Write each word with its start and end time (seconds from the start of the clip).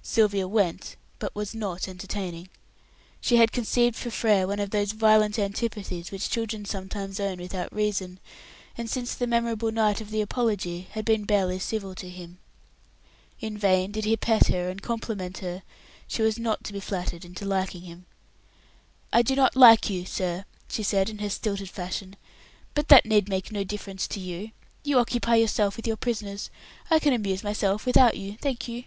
Sylvia 0.00 0.48
went, 0.48 0.96
but 1.18 1.34
was 1.36 1.54
not 1.54 1.88
entertaining. 1.88 2.48
She 3.20 3.36
had 3.36 3.52
conceived 3.52 3.96
for 3.96 4.08
Frere 4.10 4.46
one 4.46 4.60
of 4.60 4.70
those 4.70 4.92
violent 4.92 5.38
antipathies 5.38 6.10
which 6.10 6.30
children 6.30 6.64
sometimes 6.64 7.20
own 7.20 7.36
without 7.36 7.70
reason, 7.70 8.18
and 8.78 8.88
since 8.88 9.14
the 9.14 9.26
memorable 9.26 9.70
night 9.70 10.00
of 10.00 10.08
the 10.10 10.22
apology 10.22 10.88
had 10.92 11.04
been 11.04 11.24
barely 11.26 11.58
civil 11.58 11.94
to 11.96 12.08
him. 12.08 12.38
In 13.40 13.58
vain 13.58 13.92
did 13.92 14.06
he 14.06 14.16
pet 14.16 14.46
her 14.46 14.70
and 14.70 14.80
compliment 14.80 15.36
her, 15.40 15.62
she 16.06 16.22
was 16.22 16.38
not 16.38 16.64
to 16.64 16.72
be 16.72 16.80
flattered 16.80 17.22
into 17.26 17.44
liking 17.44 17.82
him. 17.82 18.06
"I 19.12 19.20
do 19.20 19.36
not 19.36 19.54
like 19.54 19.90
you, 19.90 20.06
sir," 20.06 20.46
she 20.70 20.82
said 20.82 21.10
in 21.10 21.18
her 21.18 21.28
stilted 21.28 21.68
fashion, 21.68 22.16
"but 22.72 22.88
that 22.88 23.04
need 23.04 23.28
make 23.28 23.52
no 23.52 23.64
difference 23.64 24.08
to 24.08 24.18
you. 24.20 24.52
You 24.82 24.98
occupy 24.98 25.34
yourself 25.34 25.76
with 25.76 25.86
your 25.86 25.98
prisoners; 25.98 26.48
I 26.90 26.98
can 26.98 27.12
amuse 27.12 27.44
myself 27.44 27.84
without 27.84 28.16
you, 28.16 28.38
thank 28.40 28.66
you." 28.66 28.84